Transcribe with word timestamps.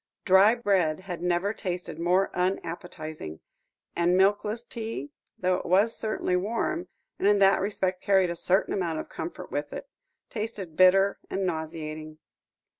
Dry 0.25 0.55
bread 0.55 1.01
had 1.01 1.21
never 1.21 1.53
tasted 1.53 1.99
more 1.99 2.31
unappetising; 2.35 3.39
and 3.95 4.17
milkless 4.17 4.63
tea 4.63 5.11
(though 5.37 5.57
it 5.57 5.65
was 5.67 5.95
certainly 5.95 6.35
warm, 6.35 6.87
and 7.19 7.27
in 7.27 7.37
that 7.37 7.61
respect 7.61 8.01
carried 8.01 8.31
a 8.31 8.35
certain 8.35 8.73
amount 8.73 8.97
of 8.97 9.09
comfort 9.09 9.51
with 9.51 9.71
it), 9.71 9.87
tasted 10.31 10.75
bitter 10.75 11.19
and 11.29 11.45
nauseating. 11.45 12.17